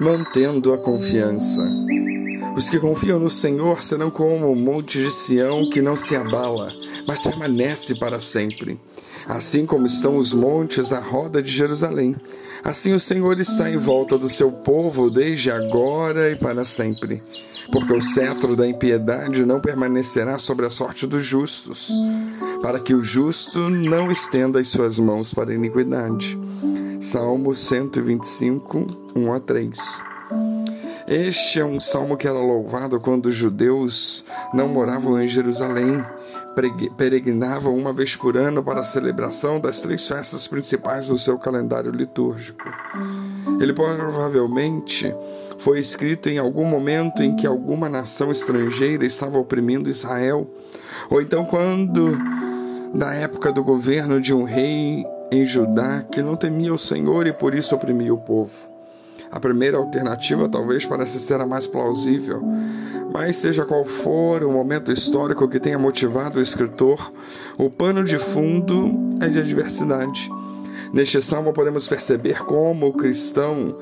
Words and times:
mantendo 0.00 0.72
a 0.72 0.78
confiança. 0.78 1.68
Os 2.56 2.68
que 2.68 2.78
confiam 2.78 3.18
no 3.18 3.30
Senhor 3.30 3.82
serão 3.82 4.10
como 4.10 4.50
o 4.50 4.56
monte 4.56 4.98
de 4.98 5.12
Sião 5.12 5.68
que 5.70 5.82
não 5.82 5.96
se 5.96 6.16
abala, 6.16 6.66
mas 7.06 7.22
permanece 7.22 7.98
para 7.98 8.18
sempre. 8.18 8.78
Assim 9.28 9.66
como 9.66 9.86
estão 9.86 10.16
os 10.16 10.32
montes 10.32 10.92
à 10.92 11.00
roda 11.00 11.42
de 11.42 11.50
Jerusalém, 11.50 12.16
assim 12.64 12.94
o 12.94 13.00
Senhor 13.00 13.38
está 13.38 13.70
em 13.70 13.76
volta 13.76 14.16
do 14.16 14.28
seu 14.28 14.50
povo 14.50 15.10
desde 15.10 15.50
agora 15.50 16.30
e 16.30 16.36
para 16.36 16.64
sempre. 16.64 17.22
Porque 17.70 17.92
o 17.92 18.00
cetro 18.00 18.56
da 18.56 18.66
impiedade 18.66 19.44
não 19.44 19.60
permanecerá 19.60 20.38
sobre 20.38 20.64
a 20.64 20.70
sorte 20.70 21.06
dos 21.06 21.22
justos, 21.22 21.92
para 22.62 22.80
que 22.80 22.94
o 22.94 23.02
justo 23.02 23.68
não 23.68 24.10
estenda 24.10 24.58
as 24.58 24.68
suas 24.68 24.98
mãos 24.98 25.34
para 25.34 25.50
a 25.50 25.54
iniquidade. 25.54 26.38
Salmo 27.00 27.54
125, 27.54 28.86
1 29.14 29.32
a 29.32 29.38
3. 29.38 30.02
Este 31.06 31.60
é 31.60 31.64
um 31.64 31.78
salmo 31.78 32.16
que 32.16 32.26
era 32.26 32.38
louvado 32.38 32.98
quando 32.98 33.26
os 33.26 33.34
judeus 33.34 34.24
não 34.52 34.68
moravam 34.68 35.22
em 35.22 35.28
Jerusalém, 35.28 36.04
peregrinavam 36.96 37.76
uma 37.76 37.92
vez 37.92 38.16
por 38.16 38.36
ano 38.36 38.64
para 38.64 38.80
a 38.80 38.84
celebração 38.84 39.60
das 39.60 39.80
três 39.80 40.08
festas 40.08 40.48
principais 40.48 41.06
do 41.06 41.16
seu 41.16 41.38
calendário 41.38 41.92
litúrgico. 41.92 42.68
Ele 43.60 43.72
provavelmente 43.72 45.14
foi 45.56 45.78
escrito 45.78 46.28
em 46.28 46.38
algum 46.38 46.64
momento 46.64 47.22
em 47.22 47.34
que 47.36 47.46
alguma 47.46 47.88
nação 47.88 48.32
estrangeira 48.32 49.06
estava 49.06 49.38
oprimindo 49.38 49.88
Israel, 49.88 50.52
ou 51.08 51.22
então 51.22 51.44
quando, 51.44 52.18
na 52.92 53.14
época 53.14 53.52
do 53.52 53.62
governo 53.62 54.20
de 54.20 54.34
um 54.34 54.44
rei 54.44 55.04
em 55.30 55.44
Judá 55.44 56.02
que 56.10 56.22
não 56.22 56.36
temia 56.36 56.72
o 56.72 56.78
Senhor 56.78 57.26
e 57.26 57.32
por 57.32 57.54
isso 57.54 57.74
oprimia 57.74 58.12
o 58.12 58.18
povo. 58.18 58.68
A 59.30 59.38
primeira 59.38 59.76
alternativa 59.76 60.48
talvez 60.48 60.86
pareça 60.86 61.18
ser 61.18 61.40
a 61.40 61.46
mais 61.46 61.66
plausível, 61.66 62.42
mas 63.12 63.36
seja 63.36 63.64
qual 63.64 63.84
for 63.84 64.42
o 64.42 64.52
momento 64.52 64.90
histórico 64.90 65.48
que 65.48 65.60
tenha 65.60 65.78
motivado 65.78 66.38
o 66.38 66.42
escritor, 66.42 67.12
o 67.58 67.68
pano 67.68 68.02
de 68.02 68.16
fundo 68.18 68.90
é 69.20 69.28
de 69.28 69.38
adversidade. 69.38 70.30
Neste 70.92 71.20
salmo 71.20 71.52
podemos 71.52 71.86
perceber 71.86 72.42
como 72.44 72.88
o 72.88 72.96
cristão 72.96 73.76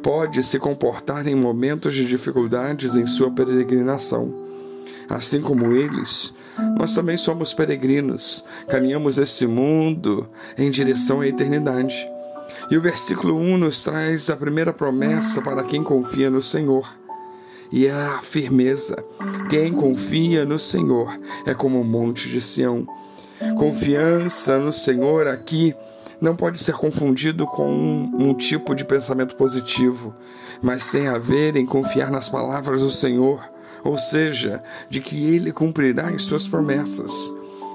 pode 0.00 0.42
se 0.44 0.60
comportar 0.60 1.26
em 1.26 1.34
momentos 1.34 1.92
de 1.94 2.04
dificuldades 2.04 2.94
em 2.94 3.04
sua 3.04 3.30
peregrinação. 3.32 4.32
Assim 5.08 5.40
como 5.40 5.72
eles, 5.72 6.32
nós 6.76 6.94
também 6.94 7.16
somos 7.16 7.54
peregrinos, 7.54 8.44
caminhamos 8.68 9.18
esse 9.18 9.46
mundo 9.46 10.28
em 10.56 10.70
direção 10.70 11.20
à 11.20 11.26
eternidade. 11.26 12.08
E 12.70 12.76
o 12.76 12.80
versículo 12.80 13.36
1 13.36 13.58
nos 13.58 13.82
traz 13.82 14.30
a 14.30 14.36
primeira 14.36 14.72
promessa 14.72 15.42
para 15.42 15.64
quem 15.64 15.82
confia 15.82 16.30
no 16.30 16.40
Senhor. 16.40 16.88
E 17.70 17.86
é 17.86 17.92
a 17.92 18.20
firmeza. 18.20 19.02
Quem 19.48 19.72
confia 19.72 20.44
no 20.44 20.58
Senhor 20.58 21.18
é 21.46 21.54
como 21.54 21.80
um 21.80 21.84
monte 21.84 22.28
de 22.28 22.40
Sião. 22.40 22.86
Confiança 23.56 24.58
no 24.58 24.72
Senhor 24.72 25.26
aqui 25.26 25.74
não 26.20 26.36
pode 26.36 26.58
ser 26.58 26.74
confundido 26.74 27.46
com 27.46 27.68
um, 27.68 28.28
um, 28.28 28.34
tipo 28.34 28.74
de 28.74 28.84
pensamento 28.84 29.34
positivo, 29.34 30.14
mas 30.62 30.90
tem 30.90 31.08
a 31.08 31.18
ver 31.18 31.56
em 31.56 31.66
confiar 31.66 32.12
nas 32.12 32.28
palavras 32.28 32.80
do 32.80 32.90
Senhor, 32.90 33.42
ou 33.84 33.98
seja, 33.98 34.62
de 34.88 35.00
que 35.00 35.34
Ele 35.34 35.52
cumprirá 35.52 36.08
as 36.08 36.22
suas 36.22 36.46
promessas. 36.46 37.12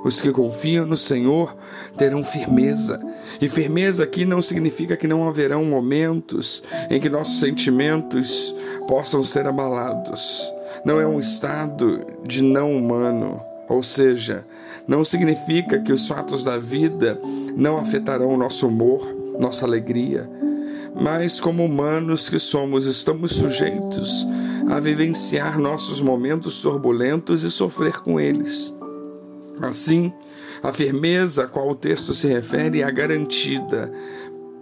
Os 0.04 0.22
que 0.22 0.32
confiam 0.32 0.86
no 0.86 0.96
Senhor 0.96 1.56
terão 1.98 2.24
firmeza. 2.24 3.00
E 3.42 3.50
firmeza 3.50 4.04
aqui 4.04 4.26
não 4.26 4.42
significa 4.42 4.96
que 4.96 5.08
não 5.08 5.28
haverão 5.28 5.66
momentos 5.66 6.64
em 6.90 7.00
que 7.00 7.10
nossos 7.10 7.40
sentimentos 7.40 8.56
possam 8.88 9.24
ser 9.24 9.48
abalados. 9.48 10.52
Não 10.86 11.00
é 11.00 11.08
um 11.08 11.20
estado 11.20 12.06
de 12.26 12.42
não 12.42 12.74
humano, 12.76 13.40
ou 13.68 13.84
seja, 13.84 14.44
não 14.88 15.04
significa 15.04 15.80
que 15.80 15.92
os 15.92 16.08
fatos 16.08 16.44
da 16.44 16.58
vida 16.58 17.20
não 17.56 17.78
afetarão 17.78 18.30
o 18.34 18.38
nosso 18.38 18.68
humor, 18.68 19.06
nossa 19.38 19.66
alegria, 19.66 20.30
mas 20.96 21.40
como 21.40 21.66
humanos 21.66 22.30
que 22.30 22.40
somos, 22.40 22.86
estamos 22.86 23.34
sujeitos 23.34 24.26
a 24.70 24.80
vivenciar 24.80 25.60
nossos 25.60 26.02
momentos 26.02 26.62
turbulentos 26.62 27.44
e 27.44 27.52
sofrer 27.52 28.00
com 28.02 28.20
eles. 28.20 28.74
Assim, 29.62 30.12
a 30.62 30.72
firmeza 30.72 31.44
a 31.44 31.48
qual 31.48 31.70
o 31.70 31.76
texto 31.76 32.14
se 32.14 32.28
refere 32.28 32.82
é 32.82 32.92
garantida 32.92 33.92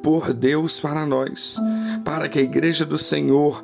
por 0.02 0.34
Deus 0.34 0.80
para 0.80 1.06
nós, 1.06 1.58
para 2.04 2.30
que 2.30 2.40
a 2.40 2.42
igreja 2.42 2.86
do 2.86 2.98
Senhor 2.98 3.64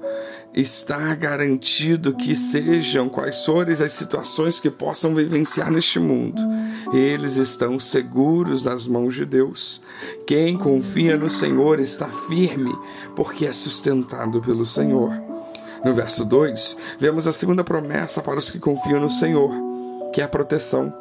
está 0.53 1.15
garantido 1.15 2.13
que 2.13 2.35
sejam 2.35 3.07
quais 3.07 3.45
forem 3.45 3.73
as 3.73 3.91
situações 3.91 4.59
que 4.59 4.69
possam 4.69 5.15
vivenciar 5.15 5.71
neste 5.71 5.99
mundo. 5.99 6.41
Eles 6.91 7.37
estão 7.37 7.79
seguros 7.79 8.65
nas 8.65 8.85
mãos 8.85 9.15
de 9.15 9.25
Deus. 9.25 9.81
Quem 10.27 10.57
confia 10.57 11.15
no 11.15 11.29
Senhor 11.29 11.79
está 11.79 12.07
firme, 12.07 12.75
porque 13.15 13.45
é 13.45 13.53
sustentado 13.53 14.41
pelo 14.41 14.65
Senhor. 14.65 15.11
No 15.83 15.93
verso 15.93 16.23
2, 16.23 16.77
vemos 16.99 17.27
a 17.27 17.33
segunda 17.33 17.63
promessa 17.63 18.21
para 18.21 18.37
os 18.37 18.51
que 18.51 18.59
confiam 18.59 18.99
no 18.99 19.09
Senhor, 19.09 19.51
que 20.13 20.21
é 20.21 20.23
a 20.23 20.27
proteção. 20.27 20.93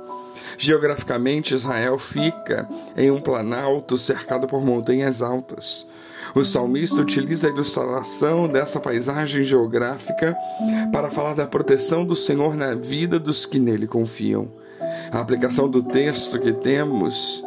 Geograficamente, 0.56 1.54
Israel 1.54 1.98
fica 1.98 2.68
em 2.96 3.10
um 3.10 3.20
planalto 3.20 3.98
cercado 3.98 4.46
por 4.46 4.62
montanhas 4.62 5.20
altas. 5.20 5.86
O 6.34 6.44
salmista 6.44 7.02
utiliza 7.02 7.46
a 7.46 7.50
ilustração 7.50 8.48
dessa 8.48 8.78
paisagem 8.78 9.42
geográfica 9.42 10.36
para 10.92 11.10
falar 11.10 11.34
da 11.34 11.46
proteção 11.46 12.04
do 12.04 12.14
Senhor 12.14 12.54
na 12.56 12.74
vida 12.74 13.18
dos 13.18 13.44
que 13.44 13.58
nele 13.58 13.86
confiam. 13.86 14.48
A 15.10 15.18
aplicação 15.18 15.68
do 15.68 15.82
texto 15.82 16.38
que 16.38 16.52
temos 16.52 17.42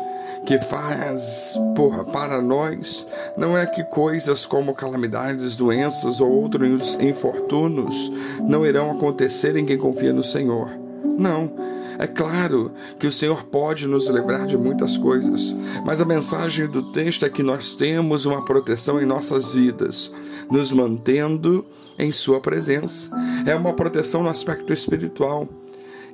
que 0.45 0.59
faz 0.59 1.57
por, 1.75 2.05
para 2.05 2.41
nós 2.41 3.07
não 3.37 3.57
é 3.57 3.65
que 3.65 3.83
coisas 3.83 4.45
como 4.45 4.73
calamidades, 4.73 5.55
doenças 5.55 6.19
ou 6.19 6.29
outros 6.29 6.95
infortúnios 6.95 8.11
não 8.41 8.65
irão 8.65 8.91
acontecer 8.91 9.55
em 9.55 9.65
quem 9.65 9.77
confia 9.77 10.11
no 10.11 10.23
Senhor. 10.23 10.69
Não 11.17 11.51
é 11.97 12.07
claro 12.07 12.71
que 12.97 13.07
o 13.07 13.11
Senhor 13.11 13.43
pode 13.45 13.87
nos 13.87 14.07
livrar 14.07 14.45
de 14.45 14.57
muitas 14.57 14.97
coisas, 14.97 15.55
mas 15.85 16.01
a 16.01 16.05
mensagem 16.05 16.67
do 16.67 16.91
texto 16.91 17.25
é 17.25 17.29
que 17.29 17.43
nós 17.43 17.75
temos 17.75 18.25
uma 18.25 18.43
proteção 18.43 19.01
em 19.01 19.05
nossas 19.05 19.53
vidas, 19.53 20.11
nos 20.49 20.71
mantendo 20.71 21.63
em 21.97 22.11
Sua 22.11 22.41
presença. 22.41 23.09
É 23.45 23.55
uma 23.55 23.73
proteção 23.73 24.23
no 24.23 24.29
aspecto 24.29 24.73
espiritual 24.73 25.47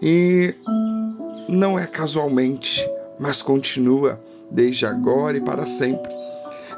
e 0.02 0.54
não 1.48 1.80
é 1.80 1.88
casualmente, 1.88 2.88
mas 3.20 3.42
continua 3.42 4.20
desde 4.50 4.86
agora 4.86 5.38
e 5.38 5.42
para 5.42 5.66
sempre. 5.66 6.12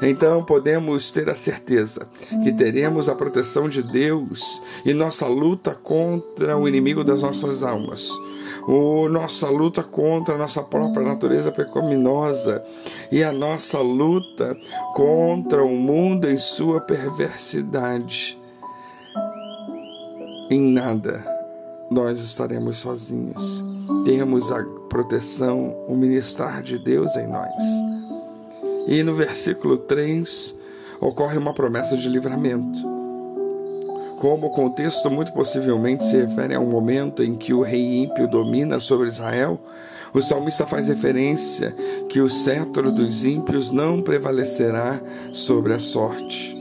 Então 0.02 0.44
podemos 0.44 1.12
ter 1.12 1.30
a 1.30 1.34
certeza 1.34 2.08
que 2.42 2.52
teremos 2.52 3.08
a 3.08 3.14
proteção 3.14 3.68
de 3.68 3.82
Deus 3.82 4.60
e 4.84 4.92
nossa 4.92 5.28
luta 5.28 5.72
contra 5.74 6.58
o 6.58 6.66
inimigo 6.66 7.04
das 7.04 7.22
nossas 7.22 7.62
almas 7.62 8.10
o 8.66 9.08
nossa 9.08 9.48
luta 9.48 9.82
contra 9.82 10.34
a 10.34 10.38
nossa 10.38 10.62
própria 10.62 11.04
natureza 11.04 11.50
pecaminosa 11.50 12.62
e 13.10 13.22
a 13.22 13.32
nossa 13.32 13.80
luta 13.80 14.56
contra 14.94 15.64
o 15.64 15.76
mundo 15.76 16.28
em 16.28 16.36
sua 16.36 16.80
perversidade. 16.80 18.38
Em 20.50 20.60
nada 20.60 21.31
nós 21.90 22.20
estaremos 22.20 22.78
sozinhos. 22.78 23.64
Temos 24.04 24.50
a 24.52 24.62
proteção, 24.88 25.76
o 25.88 25.96
ministrar 25.96 26.62
de 26.62 26.78
Deus 26.78 27.16
em 27.16 27.26
nós. 27.26 27.62
E 28.86 29.02
no 29.02 29.14
versículo 29.14 29.78
3 29.78 30.58
ocorre 31.00 31.38
uma 31.38 31.54
promessa 31.54 31.96
de 31.96 32.08
livramento 32.08 33.02
como 34.22 34.46
o 34.46 34.50
contexto 34.50 35.10
muito 35.10 35.32
possivelmente 35.32 36.04
se 36.04 36.16
refere 36.16 36.54
a 36.54 36.60
um 36.60 36.70
momento 36.70 37.24
em 37.24 37.34
que 37.34 37.52
o 37.52 37.60
rei 37.60 38.04
ímpio 38.04 38.28
domina 38.28 38.78
sobre 38.78 39.08
Israel, 39.08 39.58
o 40.14 40.22
salmista 40.22 40.64
faz 40.64 40.86
referência 40.86 41.74
que 42.08 42.20
o 42.20 42.30
cetro 42.30 42.92
dos 42.92 43.24
ímpios 43.24 43.72
não 43.72 44.00
prevalecerá 44.00 44.96
sobre 45.32 45.72
a 45.72 45.80
sorte, 45.80 46.54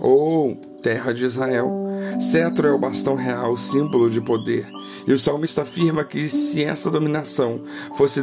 ou 0.00 0.54
terra 0.80 1.12
de 1.12 1.24
Israel. 1.24 1.87
Cetro 2.20 2.66
é 2.66 2.72
o 2.72 2.78
bastão 2.78 3.14
real, 3.14 3.56
símbolo 3.56 4.10
de 4.10 4.20
poder. 4.20 4.66
E 5.06 5.12
o 5.12 5.18
salmista 5.18 5.62
afirma 5.62 6.04
que 6.04 6.28
se 6.28 6.64
essa 6.64 6.90
dominação 6.90 7.60
fosse 7.96 8.22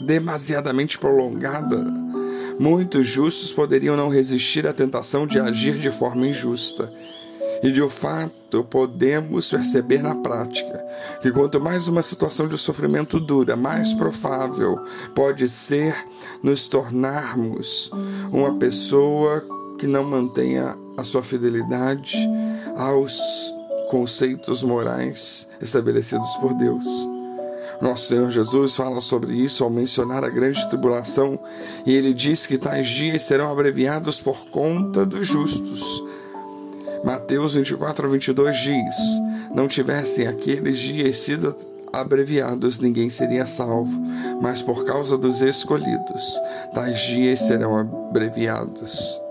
demasiadamente 0.00 0.98
prolongada, 0.98 1.78
muitos 2.60 3.06
justos 3.06 3.52
poderiam 3.52 3.96
não 3.96 4.08
resistir 4.08 4.66
à 4.66 4.72
tentação 4.72 5.26
de 5.26 5.40
agir 5.40 5.78
de 5.78 5.90
forma 5.90 6.26
injusta. 6.26 6.92
E 7.62 7.72
de 7.72 7.88
fato 7.88 8.62
podemos 8.64 9.50
perceber 9.50 10.02
na 10.02 10.14
prática 10.14 10.84
que 11.20 11.30
quanto 11.30 11.60
mais 11.60 11.88
uma 11.88 12.02
situação 12.02 12.46
de 12.46 12.56
sofrimento 12.56 13.18
dura, 13.18 13.56
mais 13.56 13.92
provável 13.92 14.78
pode 15.14 15.48
ser 15.48 15.96
nos 16.42 16.68
tornarmos 16.68 17.90
uma 18.30 18.58
pessoa 18.58 19.42
que 19.80 19.86
não 19.86 20.04
mantenha 20.04 20.76
a 20.96 21.02
sua 21.02 21.22
fidelidade 21.22 22.16
aos 22.76 23.18
conceitos 23.90 24.62
morais 24.62 25.48
estabelecidos 25.60 26.36
por 26.36 26.54
Deus. 26.54 26.84
Nosso 27.80 28.08
Senhor 28.08 28.30
Jesus 28.30 28.74
fala 28.74 29.00
sobre 29.00 29.34
isso 29.34 29.62
ao 29.62 29.70
mencionar 29.70 30.24
a 30.24 30.30
grande 30.30 30.66
tribulação, 30.68 31.38
e 31.84 31.92
ele 31.92 32.14
diz 32.14 32.46
que 32.46 32.56
tais 32.56 32.88
dias 32.88 33.22
serão 33.22 33.50
abreviados 33.50 34.20
por 34.20 34.50
conta 34.50 35.04
dos 35.04 35.26
justos. 35.26 36.02
Mateus 37.04 37.54
24, 37.54 38.08
22 38.08 38.56
diz: 38.56 38.94
Não 39.54 39.68
tivessem 39.68 40.26
aqueles 40.26 40.78
dias 40.78 41.18
sido 41.18 41.54
abreviados, 41.92 42.80
ninguém 42.80 43.10
seria 43.10 43.46
salvo, 43.46 43.98
mas 44.40 44.62
por 44.62 44.84
causa 44.84 45.16
dos 45.16 45.42
escolhidos, 45.42 46.40
tais 46.72 46.98
dias 47.00 47.40
serão 47.42 47.78
abreviados. 47.78 49.25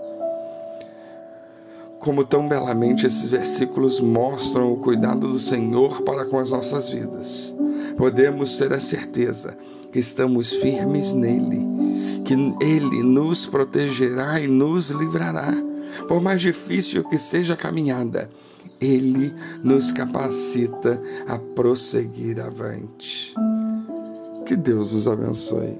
Como 2.06 2.24
tão 2.24 2.48
belamente 2.48 3.06
esses 3.06 3.28
versículos 3.28 4.00
mostram 4.00 4.72
o 4.72 4.78
cuidado 4.78 5.28
do 5.28 5.38
Senhor 5.38 6.00
para 6.00 6.24
com 6.24 6.38
as 6.38 6.50
nossas 6.50 6.88
vidas 6.88 7.54
podemos 7.96 8.56
ter 8.58 8.72
a 8.72 8.80
certeza 8.80 9.56
que 9.90 9.98
estamos 9.98 10.52
firmes 10.52 11.12
nele, 11.12 11.66
que 12.24 12.34
ele 12.64 13.02
nos 13.02 13.46
protegerá 13.46 14.40
e 14.40 14.46
nos 14.46 14.90
livrará. 14.90 15.52
Por 16.06 16.20
mais 16.20 16.40
difícil 16.40 17.02
que 17.04 17.16
seja 17.16 17.54
a 17.54 17.56
caminhada, 17.56 18.28
ele 18.80 19.32
nos 19.64 19.90
capacita 19.90 21.00
a 21.26 21.38
prosseguir 21.38 22.40
avante. 22.40 23.34
Que 24.46 24.54
Deus 24.54 24.92
os 24.92 25.08
abençoe. 25.08 25.78